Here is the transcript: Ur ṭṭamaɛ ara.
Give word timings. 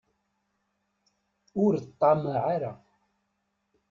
Ur 1.63 1.73
ṭṭamaɛ 1.87 2.41
ara. 2.53 2.71